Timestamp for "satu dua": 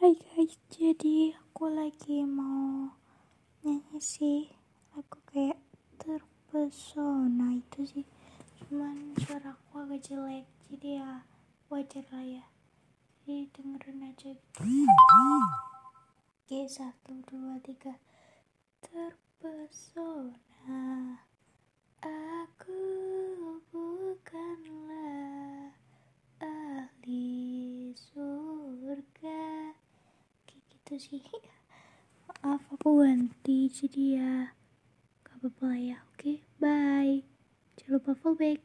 16.64-17.60